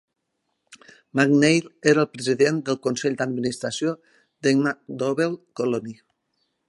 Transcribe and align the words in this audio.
MacNeil 1.19 1.67
era 1.91 2.01
el 2.05 2.09
president 2.15 2.57
del 2.69 2.79
consell 2.87 3.17
d'administració 3.19 3.93
de 4.49 4.55
MacDowell 4.63 5.37
Colony. 5.61 5.97